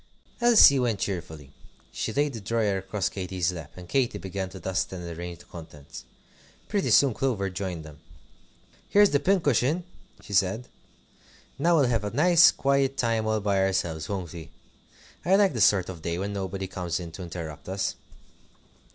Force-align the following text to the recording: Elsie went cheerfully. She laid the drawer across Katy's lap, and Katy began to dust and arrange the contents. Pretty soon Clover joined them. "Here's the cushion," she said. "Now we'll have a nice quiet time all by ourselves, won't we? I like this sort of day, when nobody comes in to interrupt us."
Elsie 0.41 0.79
went 0.79 0.97
cheerfully. 0.99 1.51
She 1.91 2.11
laid 2.11 2.33
the 2.33 2.41
drawer 2.41 2.79
across 2.79 3.07
Katy's 3.07 3.51
lap, 3.51 3.71
and 3.75 3.87
Katy 3.87 4.17
began 4.17 4.49
to 4.49 4.59
dust 4.59 4.91
and 4.91 5.05
arrange 5.07 5.37
the 5.37 5.45
contents. 5.45 6.05
Pretty 6.67 6.89
soon 6.89 7.13
Clover 7.13 7.51
joined 7.51 7.85
them. 7.85 7.99
"Here's 8.89 9.11
the 9.11 9.19
cushion," 9.19 9.83
she 10.19 10.33
said. 10.33 10.67
"Now 11.59 11.75
we'll 11.75 11.85
have 11.85 12.03
a 12.03 12.09
nice 12.09 12.49
quiet 12.49 12.97
time 12.97 13.27
all 13.27 13.41
by 13.41 13.59
ourselves, 13.59 14.09
won't 14.09 14.33
we? 14.33 14.49
I 15.23 15.35
like 15.35 15.53
this 15.53 15.65
sort 15.65 15.87
of 15.87 16.01
day, 16.01 16.17
when 16.17 16.33
nobody 16.33 16.65
comes 16.65 16.99
in 16.99 17.11
to 17.11 17.21
interrupt 17.21 17.69
us." 17.69 17.93